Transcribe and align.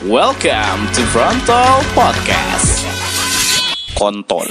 Welcome 0.00 0.88
to 0.96 1.04
Frontal 1.12 1.84
Podcast. 1.92 2.88
Kontol. 3.92 4.48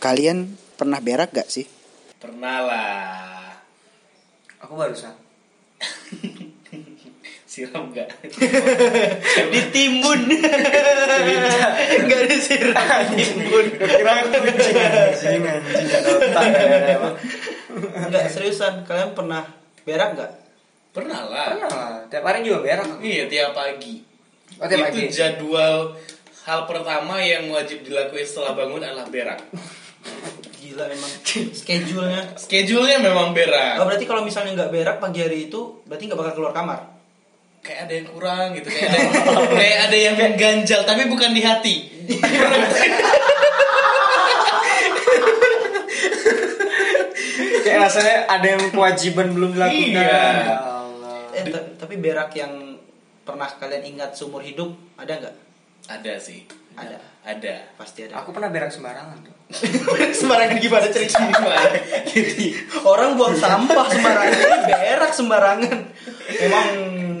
Kalian 0.00 0.56
pernah 0.80 0.96
berak 1.04 1.28
gak 1.28 1.52
sih? 1.52 1.68
Pernah 2.24 2.56
lah. 2.64 3.52
Aku 4.64 4.72
barusan. 4.72 5.19
Siram 7.50 7.90
gak? 7.90 8.06
Ditimbun. 9.52 10.20
Gak 12.06 12.22
disiram. 12.30 12.78
Ditimbun. 13.10 13.66
Kira 13.74 14.12
kucing 14.22 14.76
anjing 14.78 15.42
anjing. 15.42 15.86
Enggak 18.06 18.30
seriusan, 18.30 18.86
kalian 18.86 19.18
pernah 19.18 19.50
berak 19.82 20.14
gak? 20.14 20.30
Pernah 20.94 21.26
lah. 21.26 21.46
Pernah 21.50 21.70
lah. 21.70 21.90
Tiap 22.06 22.22
hari 22.22 22.46
juga 22.46 22.62
berak. 22.62 23.02
Iya 23.02 23.26
tiap 23.26 23.50
pagi. 23.50 23.98
Oh, 24.62 24.66
tiap 24.70 24.86
Itu 24.86 24.86
pagi. 24.86 25.02
jadwal 25.10 25.76
hal 26.46 26.60
pertama 26.70 27.18
yang 27.18 27.50
wajib 27.50 27.82
dilakukan 27.82 28.26
setelah 28.26 28.54
bangun 28.54 28.78
adalah 28.78 29.10
berak. 29.10 29.42
Gila 30.54 30.86
emang 30.86 31.12
schedule-nya. 31.50 32.22
Schedule-nya 32.38 33.02
memang 33.02 33.30
Oh, 33.30 33.34
berak. 33.34 33.74
berarti 33.82 34.06
kalau 34.06 34.22
misalnya 34.22 34.54
nggak 34.54 34.70
berak 34.70 34.96
pagi 34.98 35.18
hari 35.18 35.50
itu 35.50 35.82
berarti 35.82 36.06
nggak 36.06 36.18
bakal 36.18 36.34
keluar 36.38 36.54
kamar. 36.54 36.99
Kayak 37.60 37.80
ada 37.86 37.92
yang 37.92 38.08
kurang 38.08 38.46
gitu. 38.56 38.68
Kayak 38.72 38.88
ada, 38.88 39.00
kayak 39.52 39.78
ada 39.88 39.96
yang 39.96 40.14
mengganjal 40.16 40.80
tapi 40.88 41.02
bukan 41.06 41.30
di 41.36 41.42
hati. 41.44 41.76
Kayak 47.60 47.78
rasanya 47.88 48.16
ada 48.28 48.46
yang 48.46 48.62
kewajiban 48.72 49.32
belum 49.36 49.50
dilakukan. 49.56 49.92
Iya. 49.92 50.08
Ya 50.08 50.58
Allah. 50.60 51.16
Eh, 51.36 51.44
ta- 51.48 51.68
tapi 51.76 52.00
berak 52.00 52.32
yang 52.36 52.80
pernah 53.22 53.46
kalian 53.46 53.84
ingat 53.96 54.16
seumur 54.16 54.40
hidup 54.42 54.72
ada 54.96 55.12
nggak? 55.20 55.34
Ada 55.88 56.12
sih. 56.20 56.44
Ada. 56.76 56.96
Ada. 57.24 57.54
Pasti 57.76 58.08
ada. 58.08 58.24
Aku 58.24 58.32
pernah 58.32 58.48
berak 58.48 58.72
sembarangan 58.72 59.20
tuh. 59.20 59.34
sembarangan 60.20 60.56
gimana 60.62 60.86
ceritanya? 60.88 61.34
Jadi 62.06 62.54
orang 62.86 63.18
buang 63.18 63.34
sampah 63.34 63.86
sembarangan, 63.90 64.30
ini 64.30 64.58
berak 64.70 65.12
sembarangan. 65.12 65.78
Emang 66.38 66.66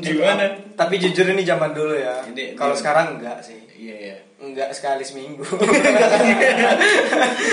Gimana? 0.00 0.44
Tapi 0.74 0.94
jujur 0.96 1.26
ini 1.28 1.42
zaman 1.42 1.70
dulu 1.70 1.94
ya. 1.94 2.24
Kalau 2.56 2.72
ini- 2.72 2.80
sekarang 2.80 3.06
enggak 3.16 3.38
sih. 3.40 3.60
Iya 3.76 3.96
iya. 3.96 4.16
Enggak 4.40 4.72
sekali 4.72 5.04
seminggu. 5.04 5.44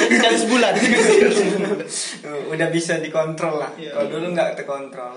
sekali 0.09 0.37
sebulan. 0.37 0.73
Udah 2.53 2.67
bisa 2.67 2.95
dikontrol 2.97 3.59
lah. 3.59 3.71
Iya. 3.75 3.91
Kalau 3.91 4.07
dulu 4.09 4.25
enggak 4.31 4.55
terkontrol. 4.55 5.11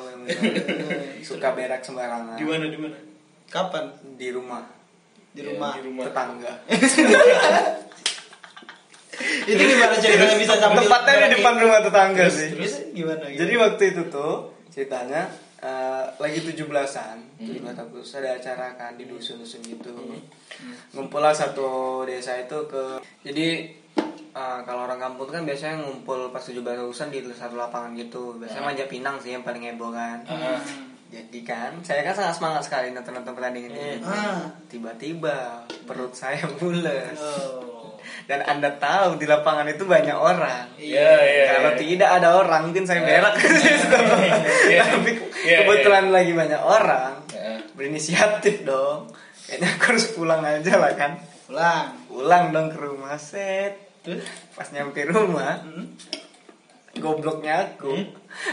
Suka 1.26 1.54
berak 1.54 1.80
sembarangan. 1.80 2.34
Di 2.34 2.42
mana 2.42 2.66
di 2.66 2.78
mana? 2.78 2.98
Kapan? 3.46 3.86
Di 4.14 4.28
rumah. 4.30 4.62
Di 5.30 5.42
rumah. 5.42 5.72
di 5.74 5.82
rumah. 5.82 6.04
Tetangga. 6.06 6.52
Itu 9.20 9.60
gimana 9.60 9.94
ceritanya 9.94 10.36
bisa 10.38 10.54
sampai 10.56 10.80
Tempatnya 10.80 11.28
di 11.28 11.36
depan 11.36 11.54
rumah 11.60 11.78
tetangga 11.80 12.24
Terus, 12.24 12.34
sih. 12.34 12.48
terus 12.50 12.74
gimana? 12.90 13.24
gitu? 13.28 13.38
Jadi 13.44 13.54
waktu 13.58 13.82
itu 13.92 14.02
tuh 14.08 14.32
ceritanya 14.70 15.22
eh, 15.60 16.04
lagi 16.16 16.38
17-an, 16.40 17.16
17 17.36 17.64
Agustus 17.76 18.18
ada 18.20 18.36
acara 18.36 18.66
kan 18.76 18.96
di 18.96 19.04
dusun-dusun 19.04 19.60
gitu. 19.64 19.92
Ngumpul 20.96 21.20
lah 21.20 21.36
satu 21.36 22.02
desa 22.08 22.36
itu 22.40 22.58
ke 22.68 23.00
jadi 23.20 23.68
eh, 24.32 24.58
kalau 24.64 24.88
orang 24.88 25.00
kampung 25.00 25.28
tuh 25.28 25.34
kan 25.40 25.44
biasanya 25.44 25.84
ngumpul 25.84 26.32
pas 26.32 26.40
17 26.40 26.64
Agustusan 26.64 27.12
di 27.12 27.20
satu 27.32 27.60
lapangan 27.60 27.92
gitu. 27.96 28.40
Biasanya 28.40 28.64
manjat 28.64 28.88
pinang 28.88 29.16
sih 29.20 29.36
yang 29.36 29.44
paling 29.44 29.64
heboh 29.64 29.92
kan. 29.92 30.24
Ah. 30.28 30.60
Jadi 31.10 31.42
kan 31.42 31.74
saya 31.82 32.06
kan 32.06 32.14
sangat 32.14 32.34
semangat 32.38 32.62
sekali 32.70 32.94
nonton-nonton 32.94 33.34
pertandingan 33.34 33.74
ini. 33.74 33.98
Tiba-tiba 34.70 35.66
perut 35.82 36.14
saya 36.14 36.46
mules. 36.62 37.18
Oh. 37.18 37.79
Dan 38.26 38.46
Anda 38.46 38.74
tahu 38.78 39.18
di 39.18 39.26
lapangan 39.26 39.66
itu 39.70 39.84
banyak 39.84 40.14
orang. 40.14 40.74
Iya 40.78 41.12
iya. 41.24 41.44
Kalau 41.58 41.70
iya. 41.74 41.78
tidak 41.78 42.10
ada 42.20 42.28
orang 42.38 42.60
mungkin 42.70 42.84
saya 42.86 43.02
berak 43.02 43.34
ke 43.38 43.48
situ. 43.58 43.98
Iya. 44.70 44.82
Tapi 44.86 45.12
Iya, 45.40 45.64
kebetulan 45.64 46.12
lagi 46.12 46.32
banyak 46.36 46.60
orang, 46.60 47.24
berinisiatif 47.72 48.60
dong. 48.68 49.08
Kayaknya 49.48 49.68
aku 49.72 49.84
harus 49.88 50.06
pulang 50.12 50.42
aja 50.44 50.72
lah 50.76 50.92
kan. 50.94 51.16
Pulang. 51.48 51.86
Pulang 52.06 52.44
dong 52.52 52.68
ke 52.68 52.78
rumah 52.78 53.16
set. 53.16 53.74
Pas 54.56 54.68
nyampe 54.72 55.04
rumah, 55.04 55.60
gobloknya 57.00 57.66
aku. 57.66 57.96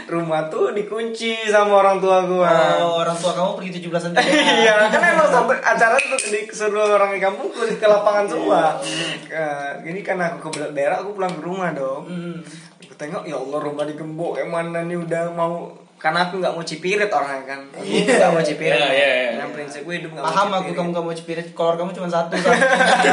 Rumah 0.04 0.48
tuh 0.48 0.72
dikunci 0.72 1.46
sama 1.46 1.78
orang 1.78 2.02
tua 2.02 2.26
gua. 2.26 2.50
Oh, 2.82 2.98
orang 2.98 3.14
tua 3.14 3.30
kamu 3.30 3.50
pergi 3.54 3.70
17-an 3.78 4.10
juga. 4.10 4.24
iya, 4.64 4.74
kan 4.88 5.02
emang 5.04 5.28
sampai 5.28 5.56
acara 5.60 5.94
tuh 5.94 6.18
di 6.18 6.40
seluruh 6.48 6.96
orang 6.96 7.14
di 7.14 7.20
kampung 7.20 7.48
ke, 7.48 7.76
ke 7.76 7.86
lapangan 7.86 8.26
semua. 8.26 8.80
Ke- 9.22 9.84
Ini 9.84 10.00
kan 10.02 10.18
aku 10.18 10.50
kebelet 10.50 10.74
berak, 10.74 10.98
aku 11.04 11.14
pulang 11.14 11.30
ke 11.30 11.42
rumah 11.42 11.70
dong. 11.70 12.02
Hmm. 12.08 12.36
Aku 12.82 12.94
tengok 12.96 13.22
ya 13.22 13.36
Allah 13.36 13.58
rumah 13.62 13.84
digembok 13.84 14.40
yang 14.40 14.50
mana 14.50 14.82
nih 14.82 14.98
udah 14.98 15.30
mau 15.30 15.70
karena 15.98 16.30
aku 16.30 16.38
nggak 16.38 16.54
mau 16.54 16.62
cipirit 16.62 17.10
orangnya 17.10 17.42
kan. 17.44 17.60
Aku 17.74 17.82
Iya. 17.82 18.14
nggak 18.16 18.30
mau 18.30 18.42
cipirit. 18.42 18.78
Iya, 18.78 18.88
iya, 18.88 19.08
iya. 19.10 19.30
yang 19.42 19.50
prinsip 19.50 19.82
gue 19.82 19.94
hidup 19.98 20.10
nggak 20.14 20.24
Paham 20.24 20.46
mau 20.46 20.54
aku 20.54 20.62
cipirit. 20.62 20.78
kamu 20.78 20.90
kamu 20.94 21.10
cipirit. 21.12 21.46
Kolor 21.52 21.74
kamu 21.74 21.90
cuma 21.90 22.08
satu 22.08 22.34
kan. 22.38 22.54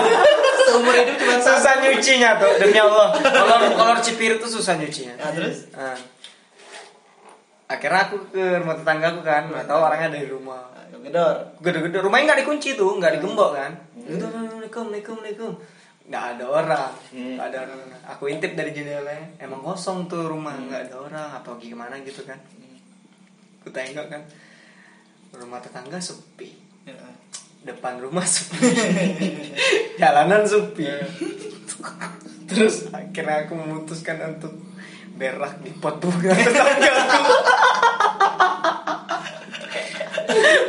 Seumur 0.69 0.93
hidup 0.93 1.15
cuma 1.17 1.33
satu. 1.35 1.49
susah 1.57 1.73
nyucinya 1.81 2.29
tuh 2.37 2.51
demi 2.57 2.77
Allah. 2.77 3.09
Kolor 3.17 3.61
kolor 3.73 3.97
cipirit 3.99 4.37
tuh 4.37 4.51
susah 4.51 4.77
nyucinya. 4.77 5.17
Nah, 5.17 5.31
terus? 5.33 5.57
Nah. 5.73 5.97
akhirnya 7.65 8.01
aku 8.05 8.15
ke 8.29 8.61
rumah 8.61 8.77
tetangga 8.77 9.07
aku 9.09 9.21
kan. 9.25 9.43
Nggak 9.49 9.65
tahu 9.65 9.79
orangnya 9.81 10.07
ada 10.13 10.19
di 10.21 10.29
rumah. 10.29 10.61
Ayo, 10.77 10.97
Gedor. 11.01 11.35
gede-gede 11.59 11.97
rumahnya 11.97 12.23
nggak 12.29 12.39
dikunci 12.45 12.69
tuh 12.77 13.01
nggak 13.01 13.17
digembok 13.17 13.57
kan. 13.57 13.71
Itu 13.97 14.21
assalamualaikum 14.21 14.93
assalamualaikum 14.93 15.51
nggak 16.05 16.23
ada 16.37 16.45
orang. 16.45 16.91
Nggak 17.09 17.45
ada 17.49 17.57
orang. 17.65 17.79
Aku 18.13 18.29
intip 18.29 18.53
dari 18.53 18.69
jendela 18.69 19.09
emang 19.41 19.65
kosong 19.65 20.05
tuh 20.05 20.29
rumah. 20.29 20.53
Nggak 20.53 20.81
ada 20.85 20.95
orang. 21.01 21.27
Apa 21.41 21.57
gimana 21.57 21.97
gitu 22.05 22.21
kan 22.21 22.37
aku 23.65 23.73
tengok 23.73 24.05
kan 24.07 24.21
rumah 25.33 25.57
tetangga 25.57 25.97
sepi 25.97 26.53
Ya. 26.85 26.93
depan 27.65 27.97
rumah 27.97 28.21
sepi 28.21 28.61
jalanan 29.99 30.45
sepi 30.45 30.85
terus 32.45 32.85
akhirnya 32.89 33.41
aku 33.41 33.57
memutuskan 33.57 34.21
untuk 34.29 34.53
berak 35.15 35.57
di 35.59 35.73
pot 35.73 35.97
bunga 35.97 36.29
tetangga 36.37 36.93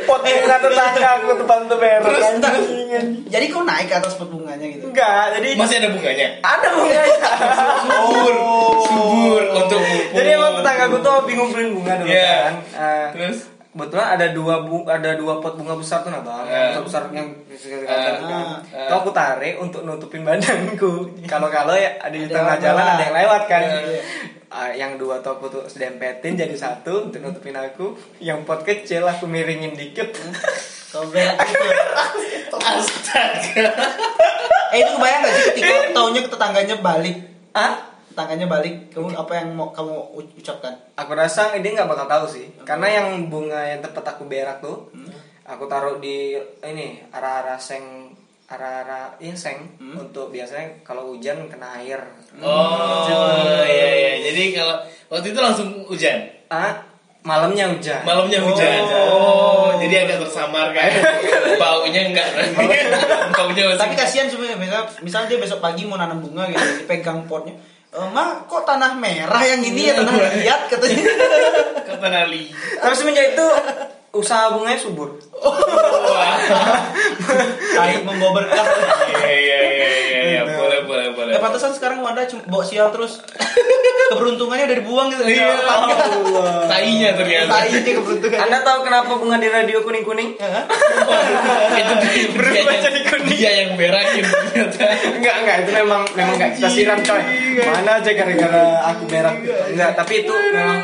pot 0.03 0.21
bunga 0.21 0.55
tetangga 0.57 1.07
aku 1.17 1.31
tempat 1.37 1.57
untuk 1.61 1.77
berak 1.77 2.01
Terus. 2.07 3.03
Jadi 3.27 3.45
kau 3.47 3.61
naik 3.61 3.91
ke 3.91 3.95
atas 3.95 4.15
pot 4.15 4.25
bunganya 4.25 4.65
gitu. 4.65 4.89
enggak 4.89 5.37
jadi 5.37 5.47
Masih 5.53 5.75
ada 5.77 5.89
bunganya? 5.91 6.27
ada 6.39 6.67
bunganya 6.71 7.03
Subur, 7.77 8.33
subur 8.81 9.41
untuk 9.53 9.77
ngumpul. 9.77 10.15
jadi 10.15 10.31
tetangga 10.87 10.93
gue 10.93 11.01
tuh 11.01 11.11
hobi 11.13 11.31
ngumpulin 11.33 11.69
bunga 11.73 11.93
dulu 11.97 12.07
Iya. 12.07 12.31
kan 12.41 12.53
Eh, 12.73 13.07
Terus? 13.11 13.39
kebetulan 13.69 14.07
ada 14.11 14.27
dua 14.31 14.55
bu 14.59 14.81
ada 14.83 15.11
dua 15.13 15.37
pot 15.37 15.53
bunga 15.53 15.75
besar 15.75 16.01
tuh 16.01 16.09
nah 16.09 16.19
bang 16.19 16.45
Eh. 16.45 16.69
Yang 16.73 16.83
besar 16.83 17.01
yang 17.09 17.27
Ah. 17.85 18.57
itu 18.63 18.93
aku 18.95 19.09
tarik 19.11 19.55
untuk 19.57 19.81
nutupin 19.81 20.21
badanku 20.21 21.05
kalau 21.31 21.47
kalau 21.47 21.71
ya 21.71 21.93
ada 21.97 22.13
di 22.13 22.25
tengah 22.25 22.57
jalan 22.57 22.85
ada 22.87 23.03
yang 23.03 23.15
lewat 23.15 23.41
kan 23.45 23.61
Iya. 23.61 24.01
Ah, 24.47 24.71
yang 24.71 24.95
dua 24.95 25.19
top 25.19 25.37
aku 25.37 25.51
tuh 25.51 25.63
sedempetin 25.65 26.33
jadi 26.33 26.55
satu 26.55 27.05
untuk 27.05 27.19
nutupin 27.19 27.51
aku 27.53 27.91
yang 28.17 28.41
pot 28.41 28.63
kecil 28.63 29.03
aku 29.03 29.25
miringin 29.25 29.75
dikit 29.75 30.07
gitu. 30.07 30.23
Astaga. 32.57 33.67
Eh 34.69 34.77
itu 34.77 34.89
kebayang 34.89 35.21
gak 35.21 35.33
sih 35.33 35.43
ketika 35.51 35.75
taunya 35.95 36.19
ke 36.21 36.29
tetangganya 36.29 36.75
balik 36.77 37.17
ah 37.51 37.75
Tetangganya 38.17 38.49
balik 38.49 38.89
Kamu 38.89 39.13
apa 39.13 39.29
yang 39.37 39.53
mau 39.53 39.69
kamu 39.69 40.17
ucapkan 40.41 40.73
aku 40.97 41.13
rasa 41.13 41.53
dia 41.61 41.69
nggak 41.77 41.85
bakal 41.85 42.09
tahu 42.09 42.25
sih 42.25 42.49
karena 42.65 42.89
yang 42.89 43.29
bunga 43.29 43.61
yang 43.61 43.77
tempat 43.77 44.17
aku 44.17 44.25
berak 44.25 44.57
tuh 44.57 44.89
aku 45.45 45.69
taruh 45.69 46.01
di 46.01 46.33
ini 46.65 46.97
arah-arah 47.13 47.61
seng 47.61 48.09
arah-arah 48.49 49.13
ya 49.21 49.37
seng 49.37 49.69
untuk 49.77 50.33
biasanya 50.33 50.81
kalau 50.81 51.13
hujan 51.13 51.45
kena 51.45 51.77
air 51.77 52.01
Oh 52.41 53.61
iya 53.69 53.89
iya. 53.93 54.11
Jadi 54.25 54.57
kalau 54.57 54.81
waktu 55.13 55.37
itu 55.37 55.37
langsung 55.37 55.69
hujan. 55.85 56.17
ah 56.49 56.73
malamnya 57.21 57.69
hujan 57.69 58.01
Malamnya 58.01 58.41
hujan. 58.41 58.81
Oh, 58.87 59.77
jadi 59.77 60.09
agak 60.09 60.25
tersamar 60.25 60.73
kan. 60.73 60.89
Baunya 61.61 62.09
enggak. 62.09 62.33
Baunya 63.35 63.63
masih. 63.69 63.77
Tapi 63.77 63.93
kasihan 63.93 64.25
sebenarnya 64.25 64.57
misal, 64.57 64.81
misal 65.05 65.21
dia 65.29 65.37
besok 65.37 65.61
pagi 65.61 65.85
mau 65.85 66.01
nanam 66.01 66.17
bunga 66.17 66.49
gitu 66.49 66.81
dipegang 66.81 67.29
potnya 67.29 67.53
Ma 67.95 68.43
kok 68.43 68.67
tanah 68.67 68.99
merah 68.99 69.41
yang 69.47 69.63
ini 69.63 69.89
ya 69.89 69.93
tanah 69.95 70.13
liat? 70.43 70.61
katanya. 70.67 71.03
Kata 71.87 72.07
Nali. 72.11 72.51
tapi 72.83 72.93
semenjak 72.93 73.31
itu 73.31 73.45
usaha 74.11 74.51
bunganya 74.51 74.75
subur. 74.75 75.15
Wah. 75.39 76.35
Tai 77.77 77.95
membawa 78.03 78.43
berkah. 78.43 78.65
Iya 79.07 79.31
iya 79.31 79.59
iya 79.63 79.86
Ya 81.37 81.45
pantesan 81.45 81.69
sekarang 81.69 82.01
Wanda 82.01 82.25
cuma 82.25 82.41
bawa 82.49 82.65
sial 82.65 82.89
terus. 82.89 83.21
Keberuntungannya 84.09 84.71
udah 84.71 84.77
dibuang 84.81 85.07
gitu. 85.13 85.21
Iya. 85.29 85.53
Allah. 85.53 86.65
Tainya 86.65 87.13
ternyata. 87.13 87.51
Tai 87.53 87.69
ini 87.69 87.91
keberuntungan. 87.93 88.39
Anda 88.39 88.57
tahu 88.65 88.79
kenapa 88.87 89.11
bunga 89.19 89.37
di 89.37 89.49
radio 89.51 89.83
kuning-kuning? 89.85 90.33
itu 91.77 91.93
dia, 92.01 92.25
Berubah 92.33 92.75
jadi 92.81 92.99
kuning. 93.03 93.27
dia 93.35 93.51
yang 93.61 93.71
berakin 93.77 94.23
ternyata. 94.25 94.85
Enggak, 95.13 95.35
enggak, 95.43 95.57
itu 95.61 95.71
memang 95.77 96.01
memang 96.15 96.33
enggak 96.39 96.51
kita 96.57 96.69
siram 96.71 96.99
coy. 97.03 97.21
Mana 97.61 97.91
aja 98.01 98.11
gara-gara 98.15 98.63
aku 98.95 99.03
berak. 99.11 99.35
Enggak, 99.75 99.91
tapi 99.99 100.13
itu 100.25 100.33
memang 100.33 100.79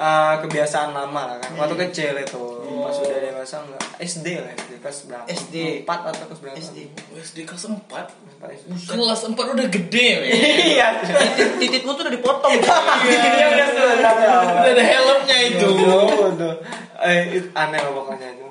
uh, 0.00 0.34
kebiasaan 0.42 0.90
lama 0.96 1.22
lah 1.28 1.36
kan. 1.38 1.50
Waktu 1.60 1.76
kecil 1.86 2.16
itu. 2.18 2.44
Pas 2.82 2.96
udah 2.98 3.18
dewasa 3.20 3.56
enggak 3.60 3.82
SD 3.98 4.26
lah 4.36 4.52
SD 4.52 4.72
kelas 4.78 4.98
berapa? 5.04 5.24
SD. 5.26 5.54
4 5.82 6.10
atau 6.10 6.24
kelas 6.26 6.40
berapa? 6.40 6.56
SD. 6.56 6.78
SD 7.16 7.38
kelas 7.42 7.62
4 7.64 7.78
Empat 7.78 8.06
SD. 8.42 8.86
Kelas 8.88 9.20
4 9.24 9.54
udah 9.54 9.66
gede. 9.68 10.08
Iya. 10.72 10.86
Titit- 11.00 11.56
Tititmu 11.58 11.90
tuh 11.92 12.02
udah 12.02 12.12
dipotong. 12.12 12.52
Iya 13.06 13.46
udah 13.48 13.66
sudah. 13.68 14.12
Udah 14.58 14.72
ada 14.72 14.84
helmnya 14.84 15.36
itu. 15.44 15.68
Waduh. 15.70 16.54
Eh, 17.02 17.20
itu 17.32 17.48
aneh 17.52 17.78
lah 17.78 17.92
pokoknya 17.92 18.28
itu. 18.30 18.41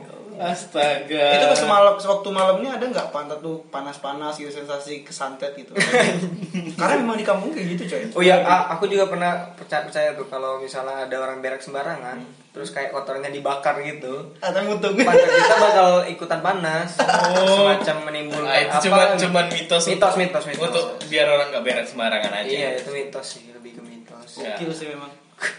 Astaga. 0.41 1.25
itu 1.37 1.45
pas 1.45 1.61
malam 1.63 1.93
waktu 1.93 2.29
malamnya 2.29 2.69
ada 2.75 2.85
nggak 2.87 3.07
pantat 3.09 3.39
tuh 3.39 3.61
panas-panas 3.69 4.33
gitu 4.35 4.49
sensasi 4.49 5.05
kesantet 5.05 5.53
gitu 5.53 5.71
karena 6.79 6.95
memang 6.97 7.15
di 7.15 7.23
kampung 7.23 7.53
kayak 7.53 7.77
gitu 7.77 7.83
coy 7.87 8.01
Oh 8.11 8.21
iya, 8.21 8.41
aku 8.43 8.85
juga 8.85 9.07
pernah 9.07 9.53
percaya, 9.53 9.85
percaya 9.85 10.09
tuh 10.13 10.25
kalau 10.25 10.57
misalnya 10.57 11.05
ada 11.05 11.15
orang 11.15 11.39
berak 11.39 11.61
sembarangan, 11.61 12.19
terus 12.51 12.69
kayak 12.69 12.91
kotornya 12.91 13.29
dibakar 13.29 13.79
gitu, 13.79 14.35
atau 14.37 14.61
mutung 14.65 14.97
pantat 14.99 15.29
kita 15.29 15.55
bakal 15.55 15.89
ikutan 16.05 16.41
panas, 16.41 16.97
semacam 16.97 17.95
menimbulkan 18.09 18.49
Nah, 18.49 18.59
itu 18.59 18.75
apa? 18.75 18.83
cuman 18.83 19.07
cuman 19.15 19.45
mitos 19.47 19.83
mitos, 19.87 20.13
mitos, 20.17 20.43
mitos. 20.45 20.63
untuk 20.65 20.85
biar 21.07 21.27
orang 21.27 21.47
nggak 21.49 21.63
berak 21.63 21.85
sembarangan 21.85 22.33
aja. 22.33 22.49
Iya, 22.49 22.69
itu 22.77 22.89
mitos 22.91 23.25
sih, 23.25 23.43
lebih 23.49 23.79
ke 23.79 23.81
mitos. 23.81 24.29
Ya. 24.37 24.57
gokil 24.57 24.71
sih 24.73 24.87
memang 24.91 25.11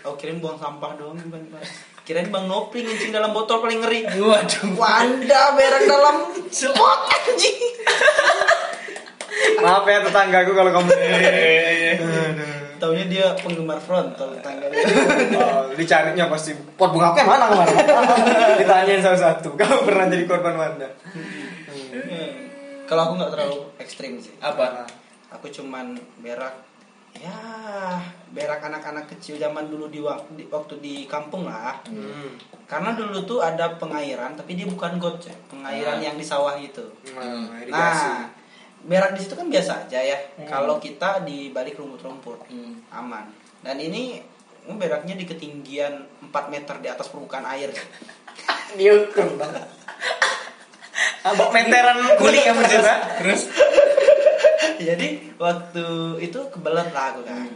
oh 0.05 0.15
kirain 0.15 0.39
buang 0.39 0.55
sampah 0.57 0.95
doang 0.95 1.17
bukan 1.19 1.43
Pak. 1.51 1.63
Kirain 2.03 2.29
bang 2.29 2.45
Nopri 2.51 2.83
ngincing 2.83 3.15
dalam 3.15 3.31
botol 3.31 3.63
paling 3.63 3.79
ngeri 3.83 4.07
Waduh. 4.11 4.75
Wanda 4.75 5.55
berak 5.55 5.83
dalam 5.87 6.17
pot 6.51 7.01
anjing 7.09 7.59
Maaf 9.63 9.87
ya 9.87 9.99
tetanggaku 10.03 10.53
kalau 10.55 10.71
kamu 10.75 10.91
taunya 12.83 13.05
dia 13.07 13.27
penggemar 13.39 13.79
frontal 13.79 14.35
tetangga 14.35 14.67
dia. 14.67 14.83
oh, 15.39 15.71
dicarinya 15.79 16.27
pasti 16.27 16.51
pot 16.75 16.91
bunga 16.91 17.15
aku 17.15 17.23
yang 17.23 17.31
mana 17.31 17.47
kemarin? 17.47 17.77
Ditanyain 18.59 19.03
satu-satu. 19.07 19.55
Kamu 19.55 19.87
pernah 19.87 20.11
jadi 20.11 20.25
korban 20.27 20.55
Wanda? 20.59 20.91
kalau 22.93 23.09
aku 23.09 23.13
nggak 23.17 23.33
terlalu 23.33 23.59
ekstrim 23.81 24.21
sih 24.21 24.37
Apa? 24.45 24.85
aku 25.33 25.49
cuman 25.49 25.97
berak 26.21 26.53
ya 27.15 27.39
berak 28.29 28.63
anak-anak 28.63 29.05
kecil 29.07 29.37
zaman 29.37 29.67
dulu 29.67 29.87
di, 29.87 30.01
wak- 30.01 30.33
di- 30.33 30.49
waktu 30.49 30.75
di 30.79 30.95
kampung 31.05 31.45
lah 31.45 31.77
Hmm. 31.85 32.35
karena 32.65 32.93
dulu 32.93 33.21
tuh 33.23 33.39
ada 33.39 33.77
pengairan 33.77 34.33
tapi 34.33 34.55
dia 34.55 34.65
bukan 34.65 34.97
got 34.97 35.21
ya 35.21 35.35
pengairan 35.47 35.97
Ah. 35.97 36.03
yang 36.03 36.17
di 36.17 36.25
sawah 36.25 36.57
itu 36.57 36.81
Nah, 37.13 37.53
irigasi. 37.59 38.07
nah 38.09 38.25
berak 38.83 39.13
di 39.13 39.21
situ 39.21 39.35
kan 39.35 39.47
biasa 39.47 39.87
aja 39.87 40.01
ya 40.01 40.19
kalau 40.45 40.77
kita 40.77 41.23
di 41.23 41.49
balik 41.49 41.77
rumput-rumput 41.77 42.49
Hmm. 42.49 42.81
aman 42.91 43.29
dan 43.61 43.77
ini 43.77 44.19
beraknya 44.65 45.15
di 45.15 45.25
ketinggian 45.25 45.93
4 46.25 46.49
meter 46.49 46.79
di 46.79 46.89
atas 46.89 47.07
permukaan 47.07 47.45
air 47.47 47.71
Diukur 48.73 49.37
bang. 49.37 49.53
Abang 51.23 51.53
meteran 51.53 51.99
kuli 52.17 52.41
ya 52.41 52.51
maksudnya? 52.51 53.21
Terus 53.21 53.47
jadi 54.85 55.07
waktu 55.37 55.85
itu 56.21 56.39
kebelet 56.49 56.89
lah 56.91 57.05
aku 57.11 57.23
kan. 57.23 57.47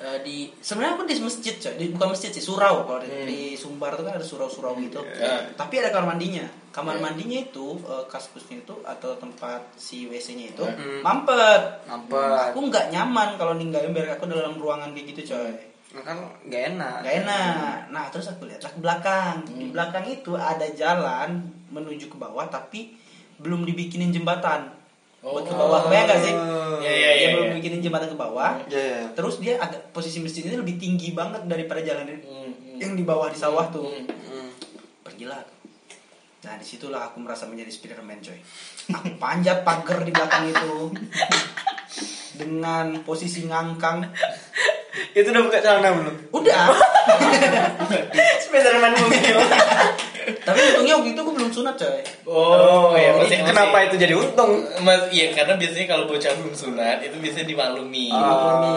Eh, 0.00 0.18
di 0.20 0.48
sebenarnya 0.56 0.96
aku 0.96 1.04
di 1.04 1.16
masjid 1.18 1.54
coy 1.54 1.74
di, 1.76 1.86
bukan 1.90 2.08
masjid 2.10 2.30
sih 2.30 2.40
surau 2.40 2.82
kalau 2.82 2.98
di, 2.98 3.06
Hmm. 3.06 3.26
di 3.26 3.40
Sumbar 3.52 3.92
tuh 3.92 4.02
kan 4.02 4.16
ada 4.16 4.24
surau-surau 4.24 4.72
gitu 4.78 5.04
Ya. 5.12 5.44
tapi 5.52 5.76
ada 5.76 5.90
kamar 5.90 6.16
mandinya 6.16 6.40
kamar 6.70 6.96
Ya. 6.96 7.02
mandinya 7.02 7.38
itu 7.38 7.66
eh, 7.82 8.04
kaskusnya 8.06 8.60
itu 8.60 8.72
atau 8.80 9.12
tempat 9.14 9.60
si 9.76 10.08
WC-nya 10.08 10.50
itu 10.50 10.64
Hmm. 10.64 11.04
mampet 11.04 11.84
Mampet. 11.84 12.48
aku 12.48 12.58
nggak 12.64 12.88
nyaman 12.88 13.36
kalau 13.36 13.52
ninggalin 13.54 13.92
berak 13.92 14.16
aku 14.16 14.24
dalam 14.26 14.56
ruangan 14.56 14.90
kayak 14.90 15.12
gitu 15.12 15.36
coy 15.36 15.52
Nah, 15.90 16.00
kan 16.00 16.16
gak 16.46 16.62
enak. 16.70 17.02
nggak 17.02 17.16
enak 17.20 17.74
nah 17.88 18.04
terus 18.08 18.30
aku 18.30 18.46
lihatlah 18.46 18.70
ke 18.70 18.78
belakang 18.78 19.34
di 19.44 19.52
Hmm. 19.60 19.72
belakang 19.74 20.04
itu 20.06 20.32
ada 20.32 20.64
jalan 20.72 21.44
menuju 21.68 22.06
ke 22.06 22.16
bawah 22.16 22.46
tapi 22.46 22.96
belum 23.36 23.62
dibikinin 23.64 24.08
jembatan 24.08 24.79
buat 25.20 25.44
ke 25.44 25.52
Oh. 25.52 25.58
bawah 25.68 25.92
bayang 25.92 26.08
gak 26.08 26.20
sih 26.24 26.34
Iya, 26.80 26.92
iya, 26.96 27.10
Dia 27.12 27.20
iya, 27.20 27.28
belum 27.36 27.46
iya. 27.52 27.56
bikinin 27.60 27.80
jembatan 27.84 28.08
ke 28.08 28.16
bawah 28.16 28.56
Iya. 28.64 29.12
Terus 29.12 29.36
dia 29.36 29.60
agak 29.60 29.92
posisi 29.92 30.16
masjidnya 30.24 30.56
lebih 30.56 30.80
tinggi 30.80 31.12
banget 31.12 31.44
daripada 31.44 31.84
jalan 31.84 32.08
hmm. 32.08 32.80
yang 32.80 32.96
di 32.96 33.04
bawah 33.04 33.28
di 33.28 33.36
sawah 33.36 33.68
tuh. 33.68 33.84
Hmm. 33.84 34.08
Hmm. 34.08 34.48
Pergilah. 35.04 35.44
Nah 36.40 36.56
di 36.56 36.64
situlah 36.64 37.12
aku 37.12 37.20
merasa 37.20 37.44
menjadi 37.44 37.68
Spiderman 37.68 38.24
coy. 38.24 38.40
Aku 38.96 39.12
panjat 39.20 39.60
pagar 39.60 40.00
di 40.08 40.10
belakang 40.10 40.48
itu 40.48 40.72
dengan 42.40 43.04
posisi 43.04 43.44
ngangkang. 43.44 44.08
Itu 45.12 45.28
udah 45.36 45.42
buka 45.44 45.60
celana 45.60 45.92
belum? 46.00 46.16
Udah. 46.32 46.72
Spiderman 48.48 48.92
mungkin. 48.96 49.36
Tapi 50.20 50.58
untungnya 50.70 50.94
waktu 50.96 51.10
itu 51.10 51.20
aku 51.20 51.32
belum 51.32 51.50
sunat 51.50 51.74
coy. 51.74 52.00
Oh, 52.24 52.92
ya 52.92 53.10
ini 53.12 53.20
masih 53.22 53.38
kenapa 53.42 53.76
itu 53.82 53.94
jadi 53.96 54.14
untung? 54.14 54.52
Mas, 54.80 55.08
iya 55.10 55.32
karena 55.32 55.54
biasanya 55.54 55.86
kalau 55.88 56.04
bocah 56.04 56.32
belum 56.34 56.52
sunat 56.52 56.98
itu 57.00 57.16
biasanya 57.16 57.46
dimaklumi. 57.46 58.08
Ah. 58.08 58.18
Dimaklumi. 58.18 58.76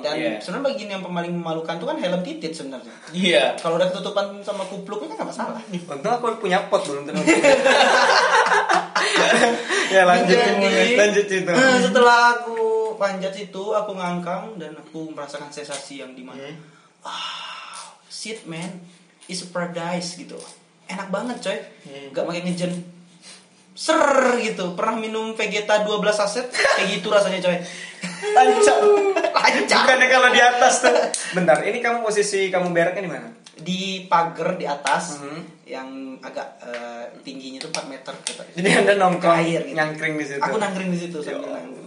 Dan 0.00 0.12
Iya. 0.14 0.32
sebenarnya 0.36 0.64
bagian 0.66 0.88
yang 0.90 1.02
paling 1.02 1.32
memalukan 1.32 1.74
tuh 1.74 1.86
kan 1.86 1.96
helm 1.96 2.20
titit 2.20 2.52
sebenarnya. 2.52 2.94
Iya. 3.10 3.44
Kalau 3.56 3.76
udah 3.76 3.88
ketutupan 3.88 4.26
sama 4.40 4.62
kupluknya 4.64 5.10
kan 5.10 5.16
nggak 5.18 5.30
masalah. 5.32 5.60
Untung 5.64 6.12
aku 6.12 6.38
punya 6.38 6.58
pot 6.68 6.84
belum 6.84 7.08
terus. 7.08 7.24
ya 9.90 10.02
lanjut 10.04 10.34
Jadi, 10.34 10.96
lanjut 10.96 11.26
itu. 11.26 11.50
eh, 11.50 11.76
setelah 11.80 12.18
aku 12.34 12.56
panjat 12.96 13.34
itu 13.34 13.62
aku 13.70 13.92
ngangkang 13.92 14.56
dan 14.56 14.74
aku 14.74 15.10
merasakan 15.10 15.50
sensasi 15.50 16.00
yang 16.00 16.12
di 16.12 16.22
mana 16.22 16.40
Hmm. 16.40 16.56
ah 17.04 17.84
shit 18.06 18.42
man 18.44 18.80
is 19.26 19.40
a 19.40 19.48
paradise 19.48 20.16
gitu 20.16 20.38
enak 20.86 21.08
banget 21.08 21.36
coy 21.40 21.58
Hmm. 21.84 22.06
nggak 22.10 22.24
pakai 22.24 22.42
ngejen 22.42 22.72
ser 23.72 24.00
gitu 24.38 24.72
pernah 24.72 24.94
minum 24.94 25.32
Vegeta 25.32 25.82
12 25.82 26.00
saset 26.10 26.46
kayak 26.46 26.88
gitu 26.92 27.08
rasanya 27.08 27.40
coy 27.40 27.58
Lancap. 28.30 28.78
lancar 29.36 29.80
Bukannya 29.82 30.08
kalau 30.08 30.28
di 30.28 30.40
atas 30.40 30.74
tuh. 30.80 30.96
Bentar, 31.32 31.60
ini 31.60 31.78
kamu 31.78 32.00
posisi 32.00 32.48
kamu 32.48 32.70
beraknya 32.70 33.02
di 33.02 33.10
mana? 33.10 33.28
di 33.54 33.80
pagar 34.04 34.54
di 34.54 34.64
atas 34.64 35.20
Mhm. 35.20 35.40
yang 35.64 35.88
agak 36.18 36.58
eh, 36.60 37.04
tingginya 37.20 37.60
tuh 37.60 37.70
4 37.70 37.86
meter 37.86 38.12
gitu. 38.22 38.42
Jadi 38.52 38.68
anda 38.74 38.92
nongkrong 38.94 39.38
Air 39.38 39.62
gitu. 39.62 39.74
nyangkring 39.74 40.14
di 40.14 40.26
situ. 40.26 40.40
aku 40.40 40.56
nangkring 40.56 40.88
di 40.88 40.98
situ 40.98 41.16
Ya 41.18 41.32
sambil 41.32 41.50
nangkring. 41.50 41.86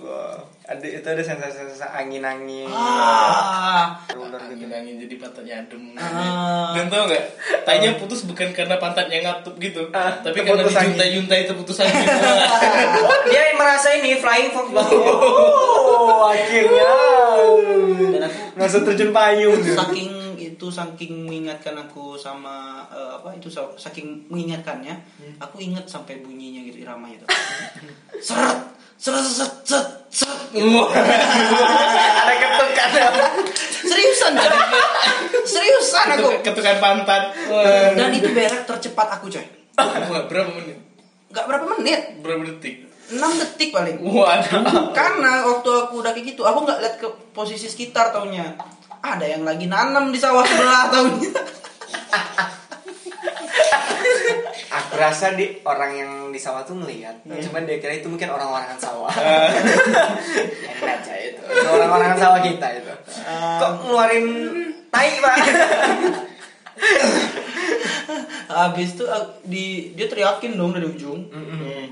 Ada 0.68 0.84
itu 0.84 1.08
ada 1.08 1.24
sensasi-sensasi 1.24 1.80
angin-angin. 1.80 2.68
ah 2.68 3.96
Ular 4.12 4.36
gitu. 4.52 4.68
Angin-angin 4.68 5.00
jadi 5.00 5.16
pantatnya 5.16 5.64
adem. 5.64 5.96
Ah. 5.96 6.76
Dan 6.76 6.92
tau 6.92 7.08
gak? 7.08 7.24
Tanya 7.64 7.96
putus 7.96 8.28
bukan 8.28 8.52
karena 8.52 8.76
pantatnya 8.76 9.24
ngatup 9.24 9.56
gitu, 9.58 9.88
Ah, 9.96 10.20
tapi 10.20 10.44
karena 10.44 10.60
terputus 10.60 10.76
angin. 10.76 10.92
dijuntai-juntai 10.92 11.42
terputus 11.48 11.78
angin. 11.80 12.04
Dia 13.32 13.42
yang 13.48 13.56
merasa 13.56 13.96
ini 13.96 14.20
flying 14.20 14.52
fox. 14.52 14.68
Oh, 14.76 16.28
akhirnya. 16.28 16.92
Dan 18.12 18.22
aku 18.28 18.36
Langsung 18.60 18.84
terjun 18.84 19.16
payung 19.16 19.56
saking 19.64 20.17
itu 20.58 20.68
saking 20.68 21.24
mengingatkan 21.24 21.78
aku 21.78 22.18
sama 22.18 22.56
eh, 22.90 23.12
apa 23.14 23.30
itu 23.32 23.46
sa- 23.48 23.70
saking 23.72 24.26
mengingatkannya 24.28 24.98
aku 25.38 25.58
ingat 25.60 25.86
sampai 25.86 26.18
bunyinya 26.18 26.66
gitu 26.66 26.82
iramanya 26.82 27.16
itu 27.16 27.26
seret 28.20 28.58
seret 28.96 29.22
seret 29.24 29.54
seret 29.62 29.88
seret 30.10 30.40
Wah. 30.58 30.90
Ada 32.18 32.34
ketukan. 32.34 32.90
seriusan 33.84 34.34
seriusan 35.44 36.08
aku 36.12 36.28
Ketuk- 36.34 36.44
Ketukan 36.58 36.78
pantat. 36.80 37.24
dan 37.94 38.10
itu 38.12 38.30
berak 38.32 38.66
tercepat 38.66 39.08
aku 39.14 39.30
coy 39.30 39.46
berapa 40.26 40.50
menit? 40.52 40.78
nggak 41.28 41.46
berapa 41.46 41.66
menit 41.76 42.02
Berapa 42.20 42.42
detik? 42.48 42.76
6 43.08 43.20
detik 43.38 43.70
paling 43.72 44.02
Waduh. 44.02 44.92
karena 44.92 45.32
waktu 45.46 45.70
aku 45.70 46.02
udah 46.02 46.12
kayak 46.12 46.28
gitu 46.28 46.42
aku 46.42 46.60
nggak 46.62 46.80
lihat 46.82 46.96
ke 46.98 47.08
posisi 47.32 47.64
sekitar 47.66 48.10
taunya 48.10 48.52
ada 49.00 49.24
yang 49.24 49.42
lagi 49.42 49.66
nanam 49.66 50.10
di 50.10 50.18
sawah 50.18 50.44
sebelah 50.44 50.90
taunya 50.90 51.32
Aku 54.70 54.94
rasa 54.96 55.32
di 55.32 55.62
orang 55.64 55.92
yang 55.94 56.12
di 56.30 56.38
sawah 56.38 56.62
tuh 56.62 56.76
ngelihat, 56.76 57.24
cuman 57.26 57.64
dia 57.64 57.78
kira 57.78 57.96
itu 57.96 58.06
mungkin 58.06 58.28
orang-orangan 58.28 58.78
sawah. 58.78 59.10
Enak 59.10 60.86
aja 61.02 61.14
itu. 61.18 61.42
Orang-orangan 61.66 62.18
sawah 62.18 62.40
kita 62.40 62.68
itu. 62.76 62.94
Kok 63.58 63.72
ngeluarin 63.82 64.26
tai, 64.88 65.18
Pak? 65.18 65.36
habis 68.48 68.94
itu 68.94 69.04
aku- 69.04 69.44
di 69.44 69.66
dia 69.92 70.08
teriakin 70.08 70.56
dong 70.56 70.72
dari 70.72 70.88
ujung 70.88 71.20
Hmm. 71.28 71.84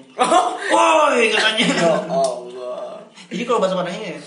woi 0.71 1.25
katanya 1.27 1.65
ya 1.67 1.89
Allah. 2.07 3.01
Jadi 3.27 3.43
kalau 3.43 3.59
bahasa 3.59 3.75
Padangnya 3.75 4.15
ya, 4.15 4.19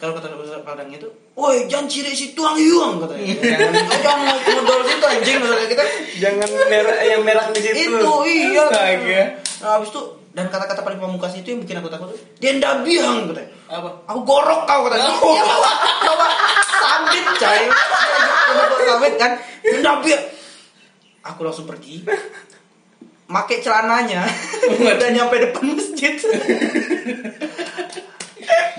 kalau 0.00 0.16
kata 0.16 0.32
bahasa 0.32 0.64
Padang 0.64 0.88
itu, 0.88 1.04
woi 1.36 1.68
jangan 1.68 1.84
ciri 1.84 2.16
si 2.16 2.32
tuang 2.32 2.56
yuang 2.56 3.04
katanya. 3.04 3.36
Jangan 3.36 3.84
jangan 4.00 4.64
modal 4.64 4.80
situ 4.88 5.04
anjing 5.04 5.36
kata 5.44 5.66
kita. 5.68 5.84
Jangan 6.24 6.48
merah 6.72 6.96
yang 7.04 7.20
merah 7.20 7.44
di 7.52 7.60
situ. 7.60 7.76
Itu 7.76 8.14
iya. 8.24 8.64
Astaga. 8.64 9.22
Nah, 9.60 9.70
habis 9.76 9.92
itu 9.92 10.02
dan 10.32 10.46
kata-kata 10.48 10.80
paling 10.80 10.96
pamungkas 10.96 11.36
itu 11.36 11.52
yang 11.52 11.60
bikin 11.60 11.84
aku 11.84 11.92
takut 11.92 12.16
ndak 12.40 12.74
biang 12.80 13.28
katanya. 13.28 13.52
Apa? 13.68 13.88
Aku 14.08 14.20
gorok 14.24 14.64
kau 14.64 14.80
katanya. 14.88 15.04
Oh. 15.20 15.36
Ya 15.36 15.44
bawa 15.44 15.70
bawa 16.00 16.28
sabit 16.64 17.24
coy. 17.36 17.60
Bawa 17.68 18.76
sabit 18.80 19.14
kan, 19.20 19.32
dia 19.60 19.78
ndak 19.84 19.96
biang. 20.00 20.24
Aku 21.28 21.44
langsung 21.44 21.68
pergi. 21.68 22.08
Make 23.30 23.62
celananya 23.62 24.24
dan 25.00 25.10
nyampe 25.12 25.36
depan 25.38 25.76
masjid. 25.76 26.16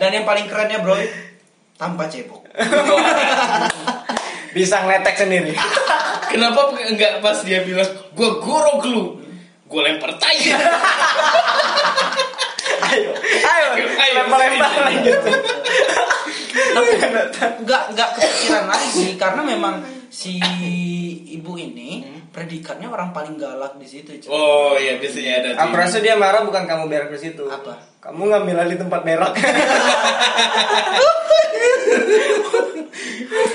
dan 0.02 0.10
yang 0.10 0.26
paling 0.26 0.50
kerennya 0.50 0.82
bro, 0.82 0.98
tanpa 1.82 2.10
cebok. 2.10 2.42
Bisa 4.58 4.82
ngeletek 4.82 5.16
sendiri. 5.16 5.54
Kenapa 6.34 6.74
enggak 6.90 7.22
pas 7.22 7.38
dia 7.46 7.62
bilang 7.62 7.86
gua 8.18 8.42
gorok 8.42 8.82
lu? 8.90 9.04
Gua 9.70 9.86
lempar 9.86 10.18
tai. 10.18 10.42
ayo, 12.92 13.12
ayo, 13.16 13.68
Ayo, 13.88 14.12
lempar-lempar 14.20 14.70
sini. 14.90 15.06
gitu. 15.06 15.30
Tapi 16.52 16.90
nggak 17.64 17.84
nggak 17.96 18.10
kepikiran 18.18 18.66
lagi 18.68 19.06
karena 19.16 19.42
memang 19.46 19.76
si 20.12 20.36
ibu 21.32 21.56
ini 21.56 22.04
predikatnya 22.36 22.92
orang 22.92 23.16
paling 23.16 23.40
galak 23.40 23.80
di 23.80 23.88
situ. 23.88 24.12
cuy. 24.20 24.28
Oh 24.28 24.76
iya 24.76 25.00
biasanya 25.00 25.32
ada. 25.40 25.50
Aku 25.64 25.74
rasa 25.80 26.04
dia 26.04 26.20
marah 26.20 26.44
bukan 26.44 26.68
kamu 26.68 26.92
berak 26.92 27.10
di 27.16 27.32
situ. 27.32 27.48
Apa? 27.48 27.80
Kamu 28.04 28.28
ngambil 28.28 28.68
alih 28.68 28.76
tempat 28.76 29.08
berak. 29.08 29.32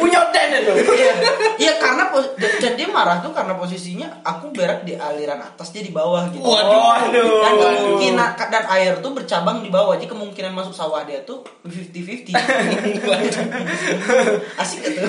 Punya 0.01 0.21
den 0.33 0.51
itu. 0.65 0.73
Iya, 0.97 1.13
iya 1.61 1.73
karena 1.77 2.09
pos- 2.09 2.33
dan, 2.41 2.53
dan 2.63 2.73
dia 2.79 2.89
marah 3.07 3.23
tuh 3.23 3.31
karena 3.31 3.55
posisinya 3.55 4.19
aku 4.27 4.51
berak 4.51 4.83
di 4.83 4.99
aliran 4.99 5.39
atas 5.39 5.71
dia 5.71 5.87
di 5.87 5.95
bawah 5.95 6.27
gitu. 6.35 6.43
Waduh. 6.43 6.83
Waduh. 6.91 7.39
Dan 7.39 7.55
kemungkinan 7.55 8.35
dan 8.51 8.67
air 8.75 8.99
tuh 8.99 9.15
bercabang 9.15 9.63
di 9.63 9.71
bawah, 9.71 9.95
jadi 9.95 10.11
kemungkinan 10.11 10.51
masuk 10.51 10.75
sawah 10.75 11.07
dia 11.07 11.23
tuh 11.23 11.47
50-50. 11.63 12.35
Asik 14.61 14.83
gak 14.83 14.91
tuh? 14.99 15.07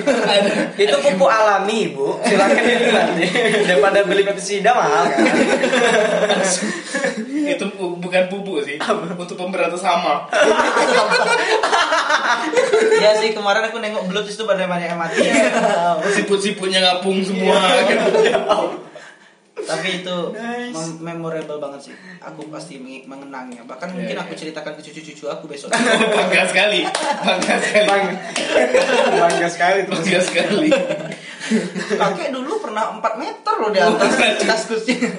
itu 0.77 0.97
pupuk 1.09 1.25
alami, 1.25 1.97
Bu. 1.97 2.21
Silakan 2.21 2.61
dinikmati. 2.61 3.25
Daripada 3.73 4.05
beli 4.05 4.21
pestisida 4.29 4.77
mahal 4.77 5.09
kan. 5.09 5.25
itu 7.53 7.65
bu- 7.73 7.97
bukan 7.97 8.23
pupuk 8.27 8.63
sih. 8.63 8.77
Untuk 9.13 9.35
pemberantas 9.35 9.81
hama. 9.81 10.25
ya 12.97 13.11
sih 13.15 13.31
kemarin 13.31 13.63
aku 13.67 13.77
nengok 13.77 14.05
bluetooth 14.05 14.35
tuh 14.35 14.45
pada 14.45 14.65
banyak 14.65 14.87
yang 14.87 14.99
mati. 14.99 15.21
Siput-siputnya 16.11 16.79
ngapung 16.81 17.21
semua. 17.21 17.57
Tapi 19.57 19.99
itu 19.99 20.17
mem- 20.69 20.97
memorable 21.01 21.57
banget 21.57 21.89
sih. 21.89 21.93
Aku 22.21 22.45
pasti 22.47 22.77
mengenangnya. 22.79 23.65
Bahkan 23.65 23.89
mungkin 23.89 24.15
Iya, 24.15 24.21
aku 24.21 24.31
iya. 24.31 24.39
ceritakan 24.39 24.77
ke 24.77 24.81
cucu-cucu 24.85 25.25
aku 25.27 25.49
besok. 25.49 25.73
Bangga 25.73 26.45
sekali. 26.45 26.85
Bangga 27.19 27.55
sekali. 27.59 27.87
Bang. 27.89 28.05
Bangga 29.17 29.47
sekali 29.49 29.79
tuh. 29.83 29.97
Bangga 29.97 30.19
sekali. 30.21 30.69
Kakek 31.89 32.29
dulu 32.31 32.61
pernah 32.61 32.95
4 32.95 33.17
meter 33.17 33.53
loh 33.57 33.69
di 33.73 33.79
atas 33.81 34.11
kaskusnya. 34.45 35.09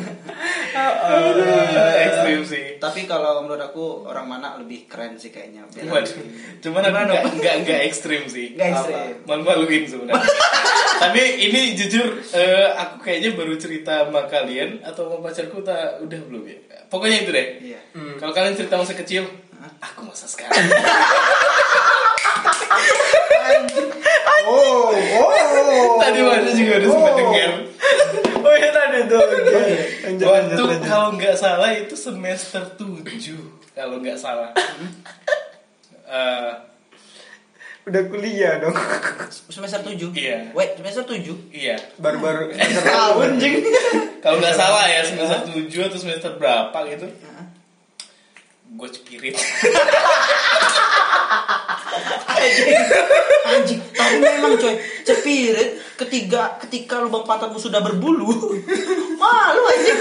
Eh, 0.78 2.06
Ekstrim 2.08 2.40
sih. 2.47 2.64
Tapi 2.78 3.00
kalau 3.11 3.42
menurut 3.42 3.62
aku 3.62 4.06
orang 4.06 4.26
mana 4.26 4.49
lebih 4.61 4.87
keren 4.87 5.18
sih 5.18 5.35
kayaknya. 5.35 5.66
Waduh. 5.66 6.14
Cuman 6.62 6.80
aku 6.85 6.92
Gimana, 6.94 7.08
nggak 7.11 7.23
nggak 7.38 7.54
nggak 7.66 7.80
ekstrim 7.90 8.23
sih. 8.30 8.54
Nggak 8.54 8.68
ekstrim. 8.75 9.14
Malu-maluin 9.26 9.82
sebenarnya. 9.87 10.23
Tapi 11.02 11.23
ini 11.47 11.78
jujur 11.78 12.18
eh, 12.35 12.68
aku 12.75 13.06
kayaknya 13.06 13.38
baru 13.38 13.54
cerita 13.54 14.06
sama 14.06 14.26
kalian 14.26 14.82
atau 14.82 15.06
sama 15.11 15.30
pacarku 15.30 15.62
tak 15.62 16.02
udah 16.02 16.20
belum 16.26 16.42
ya. 16.47 16.58
Pokoknya 16.90 17.16
itu 17.26 17.30
deh. 17.30 17.47
Iya. 17.62 17.80
Kalau 18.18 18.32
kalian 18.35 18.54
cerita 18.56 18.75
masa 18.80 18.94
kecil, 18.97 19.26
aku 19.82 20.00
masa 20.06 20.26
sekarang. 20.26 20.54
Oh, 24.49 24.88
oh. 24.97 26.00
Tadi 26.00 26.25
Mas 26.25 26.56
juga 26.56 26.80
udah 26.80 26.88
sempat 26.88 27.12
dengar. 27.20 27.50
Oh 28.38 28.54
iya 28.54 28.71
tadi 28.71 28.99
tuh. 29.07 29.18
Lanjut, 29.18 30.25
Waktu 30.25 30.54
lanjut, 30.54 30.66
lanjut. 30.66 30.80
kalau 30.87 31.09
nggak 31.14 31.35
salah 31.35 31.71
itu 31.73 31.95
semester 31.95 32.62
7 32.75 33.04
kalau 33.73 33.99
nggak 33.99 34.16
salah. 34.16 34.50
Eh, 36.09 36.52
Udah 37.85 38.00
kuliah 38.09 38.57
dong. 38.57 38.73
Semester 39.28 39.85
7. 39.85 40.09
Iya. 40.16 40.57
Wait, 40.57 40.73
semester 40.76 41.04
7. 41.04 41.52
iya. 41.52 41.76
Baru-baru 41.97 42.49
Tahun 42.88 43.37
jing. 43.37 43.61
Kalau 44.25 44.40
nggak 44.40 44.57
salah 44.57 44.88
ya 44.88 45.04
semester 45.04 45.52
7 45.52 45.68
atau 45.85 45.99
semester 46.00 46.33
berapa 46.40 46.73
gitu. 46.88 47.12
Gue 48.73 48.88
cepirit. 48.88 49.37
Anjing, 53.49 53.81
tapi 53.90 54.14
memang 54.19 54.55
coy, 54.55 54.75
cepirit 55.02 55.71
ketiga 55.97 56.61
ketika 56.61 57.00
lubang 57.00 57.25
pantatmu 57.25 57.57
sudah 57.57 57.81
berbulu. 57.81 58.28
Malu 59.17 59.62
anjing. 59.64 59.99